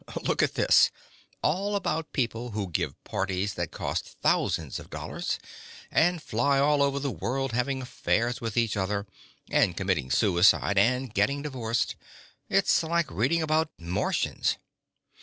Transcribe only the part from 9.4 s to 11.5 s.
and committing suicide and getting